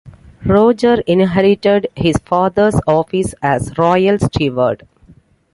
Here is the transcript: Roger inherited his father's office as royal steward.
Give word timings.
Roger 0.47 1.01
inherited 1.05 1.85
his 1.95 2.15
father's 2.25 2.73
office 2.87 3.35
as 3.43 3.77
royal 3.77 4.17
steward. 4.17 4.87